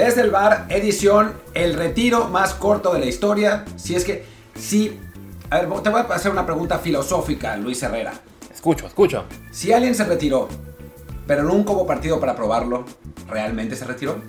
[0.00, 3.66] desde el bar, edición, el retiro más corto de la historia.
[3.76, 4.98] Si es que, sí.
[5.50, 8.14] A ver, te voy a hacer una pregunta filosófica, Luis Herrera.
[8.52, 9.24] Escucho, escucho.
[9.50, 10.48] Si alguien se retiró,
[11.26, 12.86] pero nunca hubo partido para probarlo,
[13.28, 14.22] ¿realmente se retiró?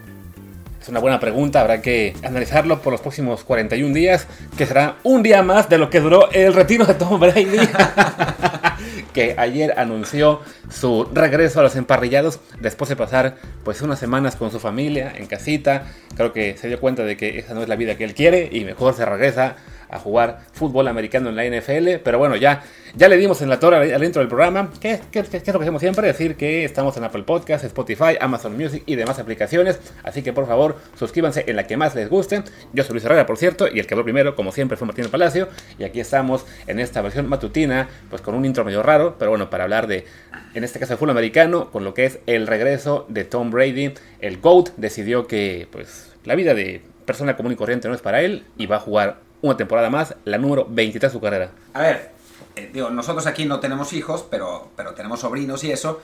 [0.81, 5.23] Es una buena pregunta, habrá que analizarlo por los próximos 41 días, que será un
[5.23, 7.45] día más de lo que duró el retiro de Tom Brady,
[9.13, 14.51] que ayer anunció su regreso a los emparrillados después de pasar pues unas semanas con
[14.51, 15.85] su familia en casita.
[16.15, 18.49] Creo que se dio cuenta de que esa no es la vida que él quiere
[18.51, 19.55] y mejor se regresa
[19.91, 22.01] a jugar fútbol americano en la NFL.
[22.03, 22.63] Pero bueno, ya,
[22.95, 24.71] ya le dimos en la torre al intro del programa.
[24.79, 26.07] ¿Qué, qué, qué es lo que hacemos siempre?
[26.07, 29.79] Decir que estamos en Apple Podcast, Spotify, Amazon Music y demás aplicaciones.
[30.03, 32.43] Así que por favor, suscríbanse en la que más les guste.
[32.73, 35.09] Yo soy Luis Herrera, por cierto, y el que habló primero, como siempre, fue Martín
[35.09, 35.49] Palacio.
[35.77, 39.49] Y aquí estamos en esta versión matutina, pues con un intro medio raro, pero bueno,
[39.49, 40.05] para hablar de,
[40.53, 43.93] en este caso, de fútbol americano, con lo que es el regreso de Tom Brady.
[44.19, 48.21] El GOAT decidió que, pues, la vida de persona común y corriente no es para
[48.21, 51.51] él y va a jugar una temporada más, la número 23 de su carrera.
[51.73, 52.11] A ver,
[52.55, 56.01] eh, digo, nosotros aquí no tenemos hijos, pero, pero tenemos sobrinos y eso.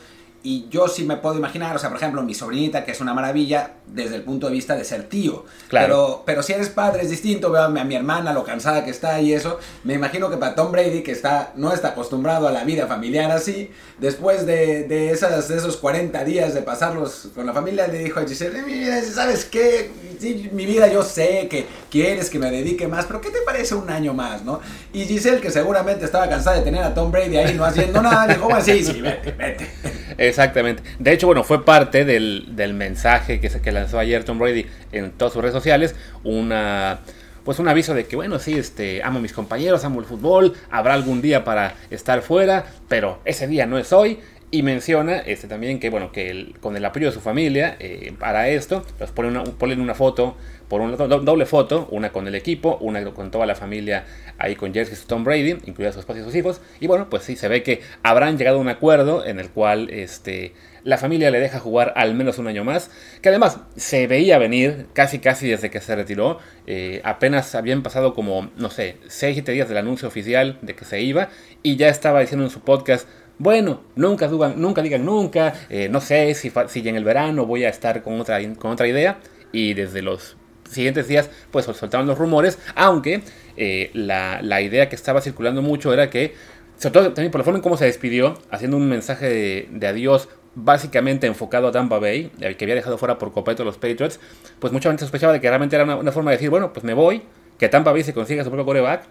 [0.50, 3.14] Y yo sí me puedo imaginar, o sea, por ejemplo, mi sobrinita, que es una
[3.14, 5.44] maravilla desde el punto de vista de ser tío.
[5.68, 5.88] Claro.
[5.88, 8.86] Pero, pero si eres padre es distinto, veo a mi, a mi hermana, lo cansada
[8.86, 9.60] que está y eso.
[9.84, 13.30] Me imagino que para Tom Brady, que está, no está acostumbrado a la vida familiar
[13.30, 17.98] así, después de, de, esas, de esos 40 días de pasarlos con la familia, le
[18.00, 19.92] dijo a Giselle, mira, ¿sabes qué?
[20.18, 23.76] Sí, mi vida yo sé que quieres que me dedique más, pero ¿qué te parece
[23.76, 24.62] un año más, no?
[24.94, 28.28] Y Giselle, que seguramente estaba cansada de tener a Tom Brady ahí no haciendo nada,
[28.28, 29.68] dijo, bueno, sí, sí, vete, vete.
[30.18, 30.84] Exactamente.
[31.00, 35.12] De hecho, bueno, fue parte del, del mensaje que, que lanzó ayer Tom Brady en
[35.12, 35.96] todas sus redes sociales.
[36.24, 37.00] Una
[37.48, 40.54] pues un aviso de que bueno, sí, este, amo a mis compañeros, amo el fútbol,
[40.70, 44.20] habrá algún día para estar fuera, pero ese día no es hoy.
[44.50, 48.48] Y menciona este, también que, bueno, que con el apoyo de su familia eh, para
[48.48, 50.38] esto, pues ponen una, ponen una foto,
[50.70, 54.06] por un lado, doble foto, una con el equipo, una con toda la familia
[54.38, 56.62] ahí con jerseys Tom Brady, incluida su esposa y sus hijos.
[56.80, 59.90] Y bueno, pues sí, se ve que habrán llegado a un acuerdo en el cual
[59.90, 60.54] este,
[60.88, 62.90] la familia le deja jugar al menos un año más,
[63.22, 68.14] que además se veía venir casi casi desde que se retiró, eh, apenas habían pasado
[68.14, 71.28] como, no sé, 6-7 días del anuncio oficial de que se iba,
[71.64, 73.06] y ya estaba diciendo en su podcast,
[73.40, 77.66] bueno, nunca, dudan, nunca digan nunca, eh, no sé si, si en el verano voy
[77.66, 79.20] a estar con otra, con otra idea,
[79.52, 80.38] y desde los
[80.70, 83.22] siguientes días pues soltaban los rumores, aunque
[83.56, 86.34] eh, la, la idea que estaba circulando mucho era que
[86.78, 89.88] sobre todo también por la forma en cómo se despidió, haciendo un mensaje de, de,
[89.88, 93.78] adiós básicamente enfocado a Tampa Bay, el que había dejado fuera por completo a los
[93.78, 94.20] Patriots,
[94.60, 96.84] pues mucha gente sospechaba de que realmente era una, una, forma de decir, bueno, pues
[96.84, 97.24] me voy,
[97.58, 99.04] que Tampa Bay se consiga su propio coreback,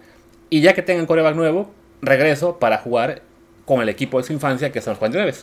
[0.49, 1.71] y ya que tengan coreback nuevo,
[2.01, 3.21] regreso para jugar
[3.67, 5.35] con el equipo de su infancia, que son los 49.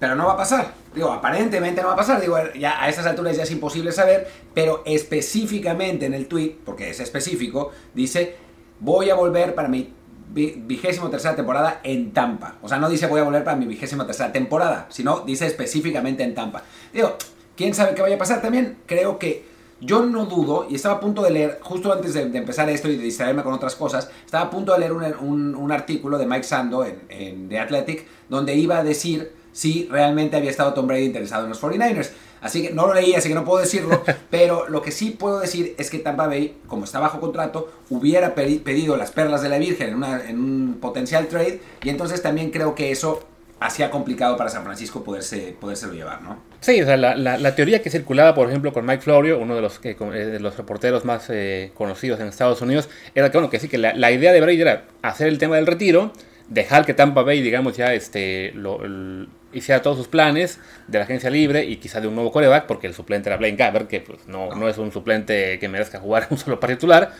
[0.00, 0.74] Pero no va a pasar.
[0.92, 2.20] Digo, aparentemente no va a pasar.
[2.20, 6.90] Digo, ya a esas alturas ya es imposible saber, pero específicamente en el tweet, porque
[6.90, 8.34] es específico, dice,
[8.80, 9.94] voy a volver para mi
[10.34, 12.56] vigésimo tercera temporada en Tampa.
[12.62, 16.24] O sea, no dice voy a volver para mi vigésima tercera temporada, sino dice específicamente
[16.24, 16.64] en Tampa.
[16.92, 17.16] Digo,
[17.56, 18.42] ¿quién sabe qué vaya a pasar?
[18.42, 19.51] También creo que
[19.84, 22.88] yo no dudo, y estaba a punto de leer, justo antes de, de empezar esto
[22.88, 26.18] y de distraerme con otras cosas, estaba a punto de leer un, un, un artículo
[26.18, 30.72] de Mike Sando en, en The Athletic, donde iba a decir si realmente había estado
[30.72, 32.10] Tom Brady interesado en los 49ers.
[32.40, 35.38] Así que no lo leí, así que no puedo decirlo, pero lo que sí puedo
[35.38, 39.58] decir es que Tampa Bay, como está bajo contrato, hubiera pedido las perlas de la
[39.58, 43.20] Virgen en, una, en un potencial trade, y entonces también creo que eso
[43.66, 46.42] hacía complicado para San Francisco poderse, podérselo llevar, ¿no?
[46.60, 49.54] Sí, o sea, la, la, la, teoría que circulaba, por ejemplo, con Mike Florio, uno
[49.54, 53.50] de los, que, de los reporteros más eh, conocidos en Estados Unidos, era que, bueno,
[53.50, 56.12] que sí, que la, la idea de Brady era hacer el tema del retiro,
[56.48, 60.58] dejar que Tampa Bay, digamos, ya este, lo, el, hiciera todos sus planes
[60.88, 63.56] de la agencia libre y quizá de un nuevo coreback, porque el suplente era Blaine
[63.56, 67.12] Gabbert, que pues, no, no es un suplente que merezca jugar un solo partido titular.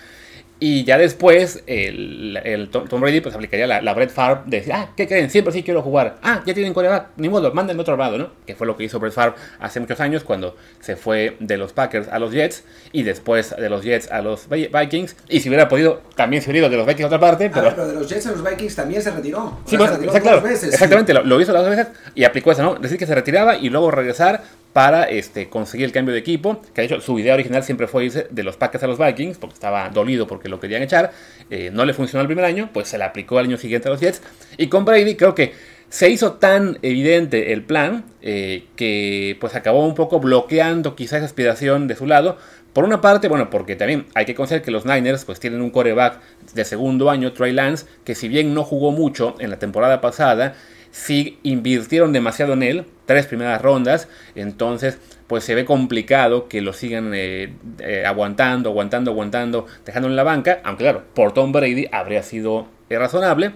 [0.65, 4.59] Y ya después el, el Tom, Tom, Brady pues aplicaría la, la Brett Favre de
[4.59, 5.29] decir, ah, ¿qué creen?
[5.29, 6.19] Siempre sí quiero jugar.
[6.23, 8.31] Ah, ya tienen coreback, ni modo, manden otro lado, ¿no?
[8.47, 11.73] Que fue lo que hizo Brett Favre hace muchos años cuando se fue de los
[11.73, 12.63] Packers a los Jets
[12.93, 15.17] y después de los Jets a los Vikings.
[15.29, 17.51] Y si hubiera podido, también se hubiera ido de los Vikings a otra parte.
[17.53, 19.59] Pero, ah, pero de los Jets a los Vikings también se retiró.
[19.67, 20.75] Sí, se retiró claro, dos veces.
[20.75, 22.77] Exactamente, lo, lo, hizo las dos veces y aplicó esa, ¿no?
[22.77, 26.83] Decir que se retiraba y luego regresar para este, conseguir el cambio de equipo, que
[26.83, 29.55] de hecho su idea original siempre fue irse de los Packers a los Vikings, porque
[29.55, 31.13] estaba dolido porque lo querían echar,
[31.51, 33.91] eh, no le funcionó el primer año, pues se le aplicó al año siguiente a
[33.91, 34.23] los Jets,
[34.57, 35.53] y con Brady creo que
[35.91, 41.27] se hizo tan evidente el plan eh, que pues acabó un poco bloqueando quizá esa
[41.27, 42.39] aspiración de su lado,
[42.73, 45.69] por una parte, bueno, porque también hay que considerar que los Niners pues tienen un
[45.69, 46.21] coreback
[46.55, 50.55] de segundo año, Trey Lance, que si bien no jugó mucho en la temporada pasada,
[50.93, 56.73] sí invirtieron demasiado en él, tres primeras rondas, entonces pues se ve complicado que lo
[56.73, 61.89] sigan eh, eh, aguantando, aguantando, aguantando, dejando en la banca, aunque claro, por Tom Brady
[61.91, 63.53] habría sido razonable,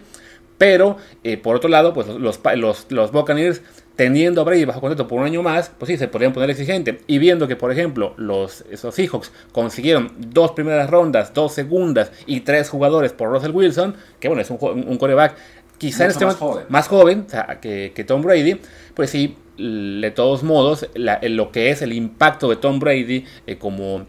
[0.59, 0.97] pero
[1.43, 3.61] por otro lado, pues los, los, los Buccaneers
[3.97, 7.01] teniendo a Brady bajo contrato por un año más, pues sí, se podrían poner exigente.
[7.07, 12.41] Y viendo que, por ejemplo, los esos Seahawks consiguieron dos primeras rondas, dos segundas y
[12.41, 15.37] tres jugadores por Russell Wilson, que bueno, es un, un coreback
[15.79, 17.27] quizá en este más joven, más joven
[17.61, 18.61] que, Tom Brady,
[18.95, 24.07] pues sí, de todos modos, lo que es el impacto de Tom Brady eh, como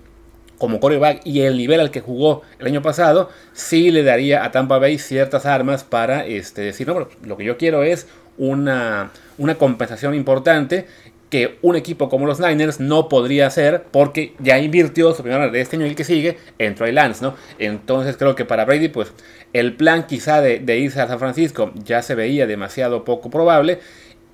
[0.58, 4.52] como coreback y el nivel al que jugó el año pasado, sí le daría a
[4.52, 9.56] Tampa Bay ciertas armas para este, decir, no, lo que yo quiero es una, una
[9.56, 10.88] compensación importante
[11.30, 15.62] que un equipo como los Niners no podría hacer porque ya invirtió su primera de
[15.62, 17.36] este año y el que sigue en Trey Lance, ¿no?
[17.60, 19.12] Entonces creo que para Brady, pues
[19.54, 23.80] el plan quizá de, de irse a San Francisco ya se veía demasiado poco probable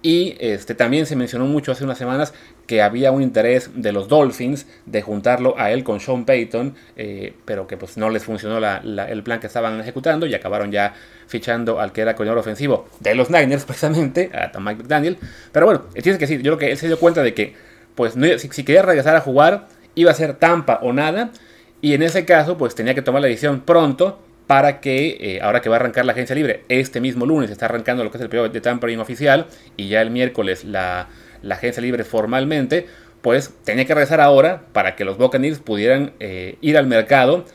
[0.04, 2.34] y este, también se mencionó mucho hace unas semanas
[2.68, 7.34] que había un interés de los Dolphins de juntarlo a él con Sean Payton, eh,
[7.46, 10.94] pero que pues no les funcionó el plan que estaban ejecutando y acabaron ya
[11.28, 15.18] fichando al que era coordinador ofensivo de los Niners precisamente, a Mike McDaniel.
[15.54, 17.56] Pero bueno, tienes que decir, yo creo que él se dio cuenta de que
[17.96, 21.32] pues si, si quería regresar a jugar iba a ser Tampa o nada
[21.80, 25.62] y en ese caso pues tenía que tomar la decisión pronto para que eh, ahora
[25.62, 28.24] que va a arrancar la agencia libre, este mismo lunes está arrancando lo que es
[28.24, 29.48] el periodo de tampering oficial
[29.78, 31.10] y ya el miércoles la,
[31.50, 32.88] agencia libre formalmente,
[33.22, 37.46] pues tenía que regresar ahora para que los Buccaneers pudieran eh, ir al mercado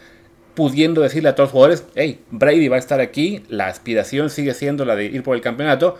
[0.55, 4.55] pudiendo decirle a todos los jugadores, hey, Brady va a estar aquí, la aspiración sigue
[4.55, 5.97] siendo la de ir por el campeonato,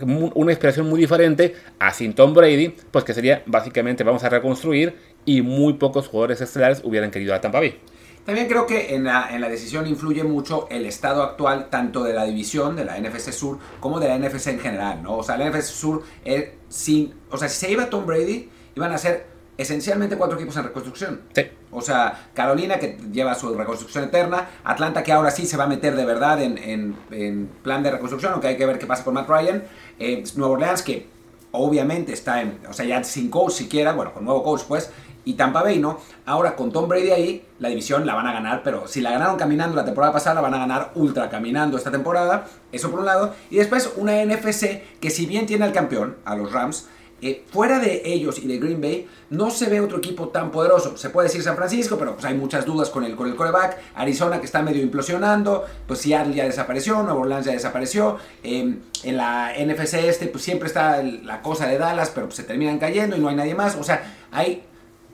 [0.00, 4.94] una inspiración muy diferente a sin Tom Brady, pues que sería básicamente vamos a reconstruir
[5.24, 7.78] y muy pocos jugadores estelares hubieran querido a Tampa Bay.
[8.24, 12.14] También creo que en la, en la, decisión influye mucho el estado actual tanto de
[12.14, 15.18] la división de la NFC Sur como de la NFC en general, ¿no?
[15.18, 18.92] O sea, la NFC Sur, eh, sin, o sea, si se iba Tom Brady, iban
[18.92, 19.26] a ser
[19.58, 21.20] esencialmente cuatro equipos en reconstrucción.
[21.34, 21.42] Sí.
[21.70, 25.68] O sea, Carolina que lleva su reconstrucción eterna, Atlanta que ahora sí se va a
[25.68, 29.04] meter de verdad en, en, en plan de reconstrucción, aunque hay que ver qué pasa
[29.04, 29.64] con Matt Ryan,
[29.98, 31.08] eh, Nueva Orleans que
[31.50, 34.90] obviamente está en, o sea, ya sin coach siquiera, bueno, con nuevo coach pues,
[35.24, 35.98] y Tampa Bay, ¿no?
[36.26, 39.36] Ahora con Tom Brady ahí, la división la van a ganar, pero si la ganaron
[39.36, 42.46] caminando la temporada pasada, la van a ganar ultra caminando esta temporada.
[42.72, 43.34] Eso por un lado.
[43.50, 46.88] Y después una NFC que si bien tiene al campeón, a los Rams,
[47.22, 50.98] eh, fuera de ellos y de Green Bay, no se ve otro equipo tan poderoso.
[50.98, 53.78] Se puede decir San Francisco, pero pues hay muchas dudas con el, con el coreback.
[53.94, 58.18] Arizona que está medio implosionando, pues Seattle ya desapareció, Nueva Orleans ya desapareció.
[58.42, 62.42] Em, en la NFC este, pues siempre está la cosa de Dallas, pero pues, se
[62.42, 63.76] terminan cayendo y no hay nadie más.
[63.76, 64.62] O sea, hay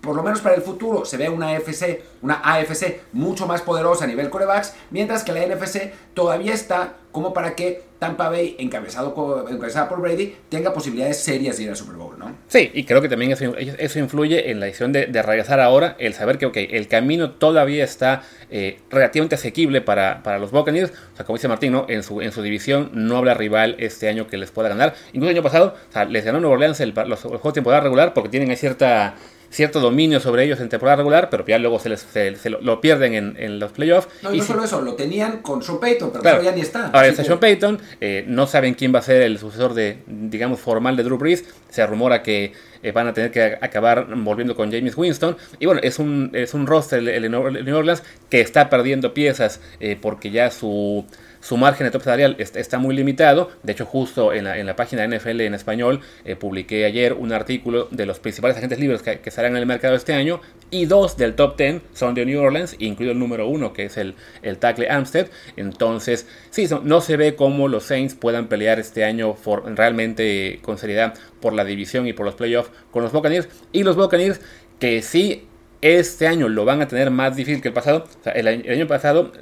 [0.00, 4.05] por lo menos para el futuro, se ve una AFC, una AFC mucho más poderosa
[4.05, 9.47] a nivel corebacks, mientras que la NFC todavía está como para que Tampa Bay, encabezado,
[9.50, 12.35] encabezada por Brady, tenga posibilidades serias de ir al Super Bowl, ¿no?
[12.49, 16.38] Sí, y creo que también eso, influye en la decisión de, regresar ahora, el saber
[16.38, 21.26] que, ok, el camino todavía está eh, relativamente asequible para, para, los Buccaneers, o sea,
[21.26, 24.50] como dice Martín, en, su, en su división no habrá rival este año que les
[24.50, 27.20] pueda ganar, incluso el año pasado, o sea, les ganó Nueva Orleans el, los, los
[27.20, 29.14] juegos de temporada regular porque tienen ahí cierta
[29.50, 33.14] cierto dominio sobre ellos en temporada regular, pero ya luego se, les, se, lo, pierden
[33.14, 34.09] en, en, los playoffs.
[34.23, 36.87] No, y no solo eso, lo tenían con Sean Payton, pero ya ni está.
[36.87, 40.61] Ahora está Sean Payton, eh, no saben quién va a ser el sucesor de, digamos,
[40.61, 41.45] formal de Drew Brees.
[41.69, 42.52] Se rumora que
[42.83, 45.37] eh, van a tener que acabar volviendo con James Winston.
[45.59, 49.99] Y bueno, es un, es un roster, el, New Orleans, que está perdiendo piezas eh,
[50.00, 51.04] porque ya su
[51.40, 53.50] su margen de top salarial está muy limitado.
[53.62, 57.32] De hecho, justo en la, en la página NFL en español eh, publiqué ayer un
[57.32, 60.87] artículo de los principales agentes libres que, que estarán en el mercado este año y
[60.87, 64.14] dos del top 10 son de New Orleans, incluido el número uno que es el,
[64.42, 65.28] el tackle Amstead.
[65.56, 69.37] Entonces, sí, no se ve cómo los Saints puedan pelear este año
[69.75, 73.49] realmente con seriedad por la división y por los playoffs con los Buccaneers.
[73.73, 74.40] Y los Buccaneers
[74.78, 75.47] que sí
[75.82, 78.06] este año lo van a tener más difícil que el pasado.
[78.34, 79.32] el, año, pasado,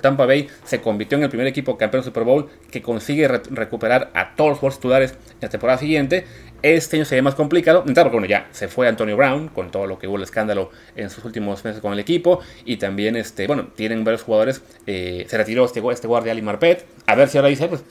[0.00, 4.34] Tampa Bay se convirtió en el primer equipo campeón Super Bowl que consigue recuperar a
[4.36, 6.24] todos los jugadores titulares en la temporada siguiente.
[6.62, 7.84] Este año sería más complicado.
[7.84, 11.10] Porque bueno, ya se fue Antonio Brown con todo lo que hubo el escándalo en
[11.10, 12.40] sus últimos meses con el equipo.
[12.64, 14.62] Y también, este, bueno, tienen varios jugadores.
[14.86, 16.86] Eh, se retiró este, este guardia Ali Marpet.
[17.06, 17.82] A ver si ahora dice, pues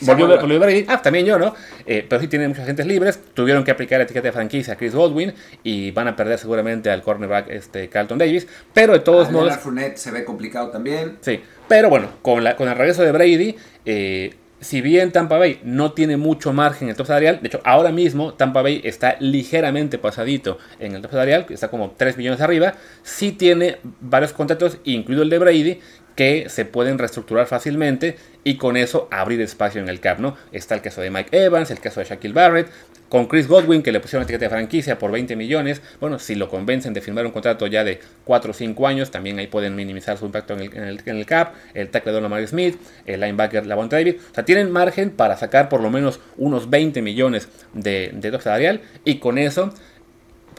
[0.00, 0.84] Volvió, volvió Brady.
[0.88, 1.54] Ah, también yo, ¿no?
[1.86, 3.20] Eh, pero sí tienen muchos agentes libres.
[3.34, 6.90] Tuvieron que aplicar la etiqueta de franquicia a Chris Baldwin y van a perder seguramente
[6.90, 8.46] al cornerback este, Carlton Davis.
[8.72, 9.56] Pero de todos modos.
[9.58, 11.18] Fournette se ve complicado también.
[11.20, 11.40] Sí.
[11.68, 13.56] Pero bueno, con, la, con el regreso de Brady.
[13.84, 17.60] Eh, si bien Tampa Bay no tiene mucho margen en el top salarial, de hecho
[17.64, 22.40] ahora mismo Tampa Bay está ligeramente pasadito en el top salarial, está como 3 millones
[22.40, 25.80] arriba, sí tiene varios contratos, incluido el de Brady,
[26.18, 30.36] que se pueden reestructurar fácilmente y con eso abrir espacio en el cap, ¿no?
[30.50, 32.68] Está el caso de Mike Evans, el caso de Shaquille Barrett,
[33.08, 36.48] Con Chris Godwin, que le pusieron etiqueta de franquicia por 20 millones, bueno, si lo
[36.48, 40.18] convencen de firmar un contrato ya de 4 o 5 años, también ahí pueden minimizar
[40.18, 40.72] su impacto en
[41.06, 45.10] el, cap, el tackle de Lamar Smith, el linebacker Lavonte David, o sea, tienen margen
[45.10, 49.72] para sacar por lo menos unos 20 millones de, de salarial y con eso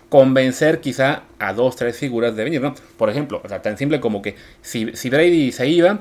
[0.10, 2.76] convencer quizá a dos, tres figuras de venir, ¿no?
[2.98, 6.00] Por ejemplo, o sea, tan simple como que si, si Brady se iba,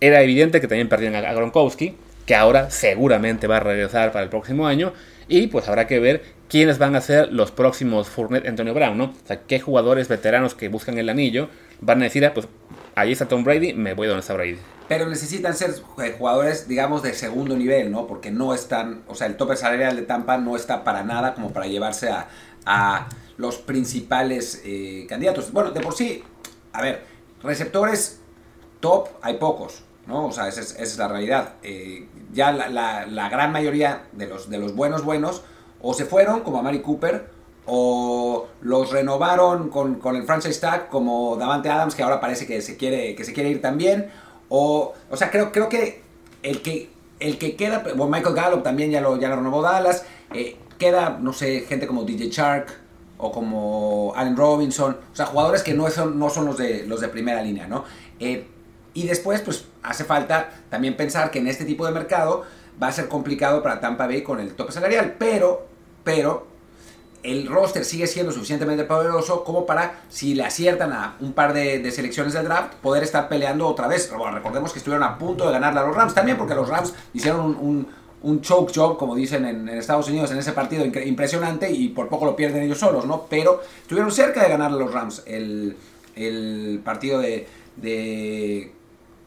[0.00, 1.94] era evidente que también perdían a Gronkowski,
[2.24, 4.92] que ahora seguramente va a regresar para el próximo año,
[5.28, 9.04] y pues habrá que ver quiénes van a ser los próximos Fournette Antonio Brown, ¿no?
[9.04, 11.48] O sea, qué jugadores veteranos que buscan el anillo
[11.80, 12.48] van a decir, ah, pues
[12.94, 14.58] ahí está Tom Brady, me voy donde está Brady.
[14.88, 15.74] Pero necesitan ser
[16.18, 18.06] jugadores, digamos, de segundo nivel, ¿no?
[18.06, 21.52] Porque no están, o sea, el tope salarial de Tampa no está para nada como
[21.52, 22.28] para llevarse a,
[22.66, 25.52] a los principales eh, candidatos.
[25.52, 26.22] Bueno, de por sí,
[26.72, 27.04] a ver,
[27.42, 28.20] receptores
[28.80, 30.26] top hay pocos, ¿no?
[30.26, 31.54] O sea, esa es, la realidad.
[31.62, 35.42] Eh, ya la, gran mayoría de los, de los buenos buenos
[35.80, 37.30] o se fueron, como a Mari Cooper,
[37.66, 42.76] o los renovaron con, el franchise tag, como Davante Adams, que ahora parece que se
[42.76, 44.10] quiere, que se quiere ir también.
[44.48, 46.02] O, o sea, creo, creo que
[46.42, 50.04] el que el que queda, bueno, Michael Gallup también ya lo, ya lo renovó Dallas,
[50.34, 52.68] eh, queda, no sé, gente como DJ Shark
[53.18, 57.00] o como Allen Robinson, o sea, jugadores que no son, no son los, de, los
[57.00, 57.84] de primera línea, ¿no?
[58.20, 58.46] Eh,
[58.92, 62.44] y después, pues, hace falta también pensar que en este tipo de mercado
[62.82, 65.66] va a ser complicado para Tampa Bay con el tope salarial, pero,
[66.04, 66.46] pero,
[67.26, 71.90] el roster sigue siendo suficientemente poderoso como para, si le aciertan a un par de,
[71.90, 74.10] selecciones del draft, poder estar peleando otra vez.
[74.10, 77.86] recordemos que estuvieron a punto de ganar a los Rams también, porque los Rams hicieron
[78.22, 82.26] un choke job, como dicen en, Estados Unidos, en ese partido impresionante y por poco
[82.26, 83.26] lo pierden ellos solos, ¿no?
[83.28, 85.76] Pero estuvieron cerca de ganar a los Rams el,
[86.84, 88.72] partido de, de...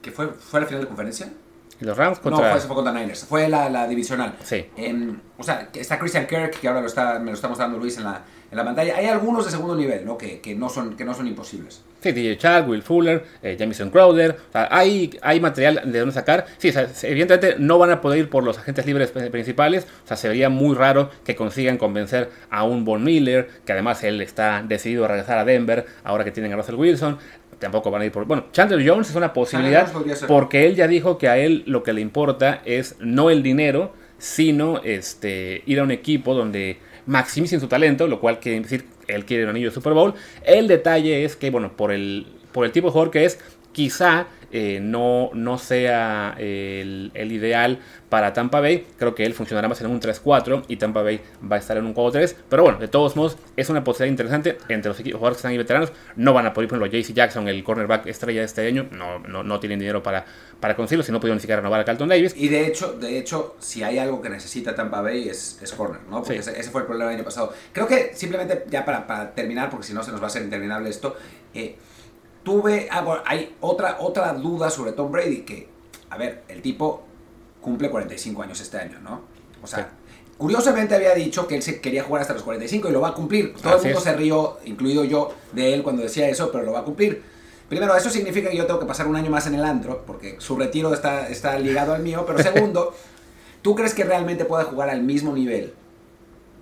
[0.02, 0.30] ¿Qué fue?
[0.30, 1.32] ¿Fue la final de conferencia?
[1.80, 2.48] Los Rams contra...
[2.48, 3.26] No, fue, fue contra Niners.
[3.26, 4.36] Fue la, la divisional.
[4.44, 4.66] Sí.
[4.76, 7.98] Em, o sea, está Christian Kirk, que ahora lo está, me lo está mostrando Luis
[7.98, 8.22] en la,
[8.52, 8.96] en la pantalla.
[8.98, 10.18] Hay algunos de segundo nivel, ¿no?
[10.18, 11.82] Que, que, no, son, que no son imposibles.
[12.02, 14.32] Sí, DJ Chad, Will Fuller, eh, Jamison Crowder.
[14.32, 16.46] O sea, hay, hay material de donde sacar.
[16.58, 19.88] Sí, o sea, evidentemente no van a poder ir por los agentes libres principales.
[20.04, 24.22] O sea, sería muy raro que consigan convencer a un Von Miller, que además él
[24.22, 27.18] está decidido a regresar a Denver ahora que tienen a Russell Wilson
[27.60, 28.26] tampoco van a ir por...
[28.26, 29.92] Bueno, Chandler Jones es una posibilidad
[30.28, 33.94] porque él ya dijo que a él lo que le importa es no el dinero,
[34.18, 39.26] sino este, ir a un equipo donde maximicen su talento, lo cual quiere decir él
[39.26, 40.14] quiere un anillo de Super Bowl.
[40.44, 43.40] El detalle es que, bueno, por el, por el tipo de jugador que es,
[43.72, 47.80] quizá eh, no, no sea el, ideal
[48.10, 48.88] para Tampa Bay.
[48.98, 51.86] Creo que él funcionará más en un 3-4 y Tampa Bay va a estar en
[51.86, 52.36] un 4-3.
[52.50, 55.58] Pero bueno, de todos modos, es una posibilidad interesante entre los jugadores que están ahí
[55.58, 55.92] veteranos.
[56.16, 58.88] No van a poder, por ejemplo, JC Jackson, el cornerback estrella de este año.
[58.92, 60.26] No, no, no tienen dinero para,
[60.60, 62.34] para conseguirlo, si no pudieron ni siquiera renovar a Carlton Davis.
[62.36, 66.02] Y de hecho, de hecho, si hay algo que necesita Tampa Bay es, es corner,
[66.10, 66.24] ¿no?
[66.24, 67.54] Porque ese, fue el problema del año pasado.
[67.72, 70.42] Creo que simplemente, ya para, para terminar, porque si no se nos va a hacer
[70.42, 71.16] interminable esto,
[71.54, 71.76] eh,
[72.50, 75.70] tuve, ah, hay otra, otra duda sobre Tom Brady, que,
[76.10, 77.04] a ver, el tipo
[77.62, 79.22] cumple 45 años este año, ¿no?
[79.62, 79.92] O sea,
[80.36, 83.14] curiosamente había dicho que él se quería jugar hasta los 45 y lo va a
[83.14, 83.54] cumplir.
[83.54, 86.80] Todo el mundo se rió, incluido yo, de él cuando decía eso, pero lo va
[86.80, 87.22] a cumplir.
[87.68, 90.38] Primero, eso significa que yo tengo que pasar un año más en el antro, porque
[90.40, 92.96] su retiro está, está ligado al mío, pero segundo,
[93.62, 95.76] ¿tú crees que realmente pueda jugar al mismo nivel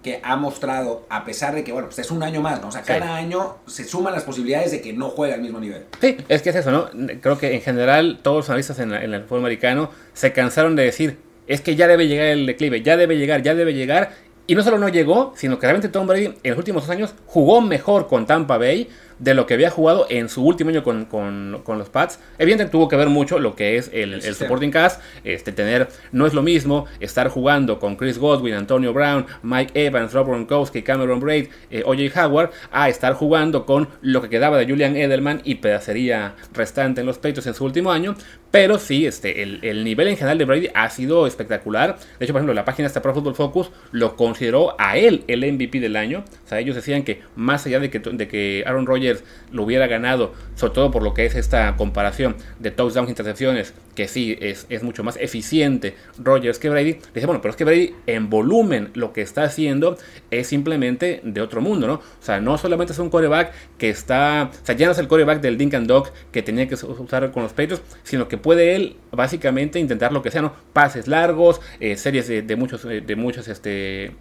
[0.08, 2.70] que ha mostrado, a pesar de que, bueno, pues es un año más, ¿no?
[2.70, 5.84] O sea, cada año se suman las posibilidades de que no juegue al mismo nivel.
[6.00, 6.90] Sí, es que es eso, ¿no?
[7.20, 11.18] Creo que en general todos los analistas en, el fútbol americano se cansaron de decir,
[11.46, 14.12] es que ya debe llegar el declive, ya debe llegar, ya debe llegar.
[14.48, 17.14] Y no solo no llegó, sino que realmente Tom Brady en los últimos dos años
[17.26, 18.88] jugó mejor con Tampa Bay
[19.20, 22.20] de lo que había jugado en su último año con, con, los Pats.
[22.38, 25.02] Evidentemente tuvo que ver mucho lo que es el, el supporting cast.
[25.24, 30.14] Este, tener, no es lo mismo estar jugando con Chris Godwin, Antonio Brown, Mike Evans,
[30.14, 34.66] Rob Gronkowski, Cameron Braid, eh, OJ Howard, a estar jugando con lo que quedaba de
[34.66, 38.16] Julian Edelman y pedacería restante en los peitos en su último año.
[38.52, 41.98] Pero sí, este, el, nivel en general de Brady ha sido espectacular.
[42.18, 45.40] De hecho, por ejemplo, la página esta Pro Football Focus lo consideró a él el
[45.52, 46.24] MVP del año.
[46.46, 49.07] O sea, ellos decían que más allá de que, de que Aaron Rodgers
[49.52, 54.08] lo hubiera ganado, sobre todo por lo que es esta comparación de touchdowns intercepciones, que
[54.08, 58.30] sí es, mucho más eficiente Rogers que Brady, dice, bueno, pero es que Brady en
[58.30, 59.98] volumen lo que está haciendo
[60.30, 61.94] es simplemente de otro mundo, ¿no?
[61.96, 65.08] O sea, no solamente es un coreback que está, o sea, ya no es el
[65.08, 68.76] coreback del Dink and Dog que tenía que usar con los Patriots, sino que puede
[68.76, 70.54] él básicamente intentar lo que sea, ¿no?
[70.74, 74.12] Pases largos, eh, series de, muchos, de muchos, este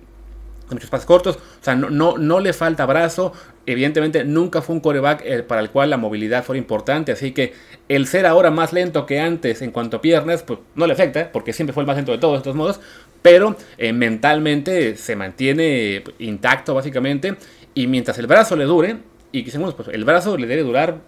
[0.75, 3.33] muchos pases cortos, o sea, no, no, no le falta brazo,
[3.67, 7.55] evidentemente nunca fue un coreback eh, para el cual la movilidad fuera importante, así que
[7.89, 11.31] el ser ahora más lento que antes en cuanto a piernas, pues no le afecta,
[11.33, 12.81] porque siempre fue el más lento de todos, de todos modos,
[13.23, 17.37] pero eh, mentalmente se mantiene intacto básicamente,
[17.75, 18.97] y mientras el brazo le dure,
[19.33, 20.99] y quizás pues el brazo le debe durar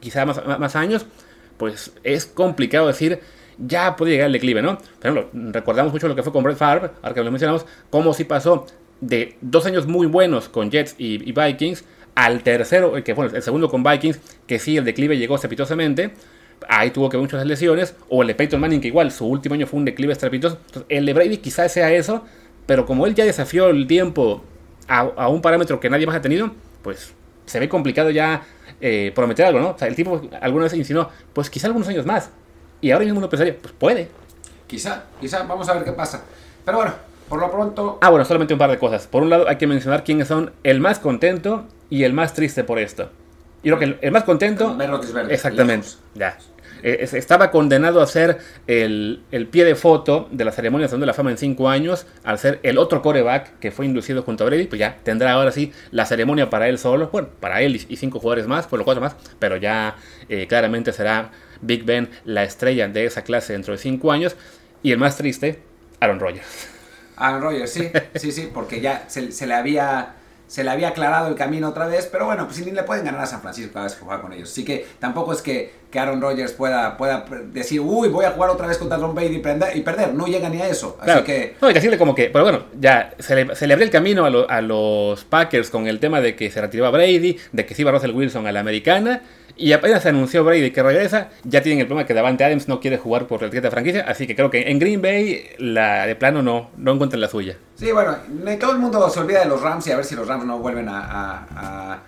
[0.00, 1.06] quizá más, más años,
[1.56, 3.20] pues es complicado decir
[3.58, 4.78] ya puede llegar el declive, ¿no?
[4.78, 8.14] Por ejemplo, recordamos mucho lo que fue con Brett Favre, ahora que lo mencionamos, cómo
[8.14, 8.66] sí pasó
[9.00, 11.84] de dos años muy buenos con Jets y, Vikings
[12.14, 16.12] al tercero, que bueno, el segundo con Vikings, que sí, el declive llegó estrepitosamente.
[16.68, 17.94] Ahí tuvo que ver muchas lesiones.
[18.08, 20.58] O el de Peyton Manning, que igual su último año fue un declive estrepitoso.
[20.66, 22.24] Entonces, el de Brady quizás sea eso,
[22.66, 24.44] pero como él ya desafió el tiempo
[24.88, 27.12] a, un parámetro que nadie más ha tenido, pues
[27.46, 28.42] se ve complicado ya
[28.80, 29.70] eh, prometer algo, ¿no?
[29.70, 32.30] O sea, el tipo alguna vez insinuó, pues quizá algunos años más.
[32.80, 34.08] Y ahora mismo uno pensaría, pues puede.
[34.66, 36.22] Quizá, quizá, vamos a ver qué pasa.
[36.64, 36.94] Pero bueno,
[37.28, 37.98] por lo pronto.
[38.00, 39.06] Ah, bueno, solamente un par de cosas.
[39.06, 42.64] Por un lado, hay que mencionar quiénes son el más contento y el más triste
[42.64, 43.10] por esto.
[43.62, 44.76] Y creo que el, más contento.
[45.28, 45.88] exactamente.
[46.14, 46.36] Ya.
[46.82, 51.30] Eh, estaba condenado a ser el, pie de foto de la ceremonia de la Fama
[51.30, 54.78] en cinco años, al ser el otro coreback que fue inducido junto a Brady, pues
[54.78, 58.46] ya tendrá ahora sí la ceremonia para él solo, bueno, para él y, cinco jugadores
[58.46, 59.96] más, por lo cuatro más, pero ya
[60.28, 61.30] eh, claramente será
[61.62, 64.36] Big Ben la estrella de esa clase dentro de cinco años.
[64.82, 65.62] Y el más triste,
[66.00, 66.73] Aaron Rodgers.
[67.16, 70.14] Aaron Rodgers, sí, sí, sí, porque ya se, le había
[70.46, 73.22] se le había aclarado el camino otra vez, pero bueno, pues ni le pueden ganar
[73.22, 74.50] a San Francisco cada vez que juega con ellos.
[74.50, 78.50] Así que tampoco es que, que Aaron Rodgers pueda, pueda decir, uy, voy a jugar
[78.50, 80.14] otra vez contra Tom Brady y, y perder.
[80.14, 80.98] No llega ni a eso.
[81.00, 81.56] Así que...
[81.60, 83.90] No, hay que decirle como que, pero bueno, ya se le, se le abrió el
[83.90, 87.74] camino a, a, los Packers con el tema de que se retiraba Brady, de que
[87.74, 89.22] se iba Russell Wilson a la americana.
[89.56, 92.80] Y apenas se anunció Brady que regresa, ya tienen el problema que Davante Adams no
[92.80, 96.06] quiere jugar por la etiqueta de franquicia, así que creo que en Green Bay la
[96.06, 97.56] de plano no, no encuentran la suya.
[97.76, 98.16] Sí, bueno,
[98.58, 100.58] todo el mundo se olvida de los Rams y a ver si los Rams no
[100.58, 102.02] vuelven a,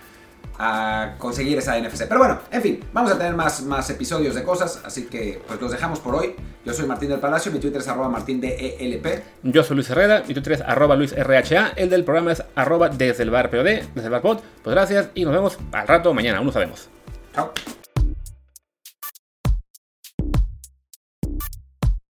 [0.59, 2.07] a, conseguir esa NFC.
[2.09, 5.61] Pero bueno, en fin, vamos a tener más, más episodios de cosas, así que pues
[5.61, 6.35] los dejamos por hoy.
[6.65, 9.07] Yo soy Martín del Palacio, mi Twitter es arroba martindelp.
[9.43, 13.23] Yo soy Luis Herrera, mi Twitter es arroba luisrha, el del programa es arroba desde
[13.23, 14.39] el bar POD, desde el bar pod.
[14.65, 16.89] Pues gracias y nos vemos al rato mañana, aún no sabemos.
[17.37, 17.86] Out.